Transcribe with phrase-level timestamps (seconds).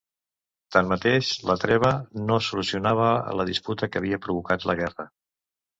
[0.75, 1.93] Tanmateix, la treva
[2.31, 5.13] no solucionava la disputa que havia provocat la guerra.